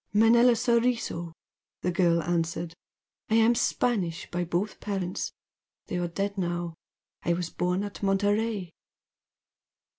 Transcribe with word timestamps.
"Manella 0.13 0.53
Soriso" 0.55 1.31
the 1.83 1.91
girl 1.91 2.23
answered 2.23 2.73
"I 3.29 3.35
am 3.35 3.53
Spanish 3.53 4.31
by 4.31 4.43
both 4.43 4.79
parents, 4.79 5.31
they 5.85 5.97
are 5.99 6.07
dead 6.07 6.39
now. 6.39 6.73
I 7.21 7.33
was 7.33 7.51
born 7.51 7.83
at 7.83 8.01
Monterey." 8.01 8.71